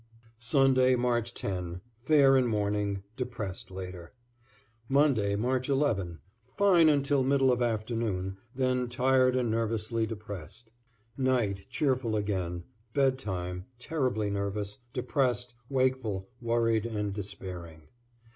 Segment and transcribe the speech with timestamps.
[0.39, 4.13] Sunday, March 10 Fair in morning; depressed later.
[4.89, 6.17] Monday, March 11
[6.57, 10.71] Fine until middle of afternoon, then tired and nervously depressed.
[11.17, 12.63] Night, cheerful again;
[12.95, 17.83] bedtime, terribly nervous, depressed, wakeful, worried and despairing.